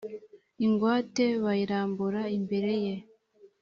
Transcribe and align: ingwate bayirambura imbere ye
ingwate 0.65 1.25
bayirambura 1.43 2.21
imbere 2.37 2.71
ye 2.85 2.95